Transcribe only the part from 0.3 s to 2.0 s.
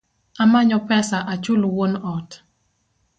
Amanyo pesa achul wuon